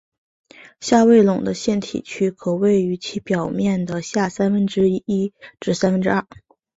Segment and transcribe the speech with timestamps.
[0.79, 6.25] 下位笼的腺体区可位于其内表面的下三分之一至三分之二。